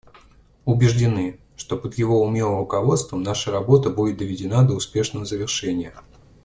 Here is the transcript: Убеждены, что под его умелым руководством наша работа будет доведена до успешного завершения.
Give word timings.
Убеждены, 0.65 1.39
что 1.55 1.77
под 1.77 1.93
его 1.99 2.23
умелым 2.23 2.57
руководством 2.57 3.21
наша 3.21 3.51
работа 3.51 3.91
будет 3.91 4.17
доведена 4.17 4.67
до 4.67 4.73
успешного 4.73 5.25
завершения. 5.27 5.93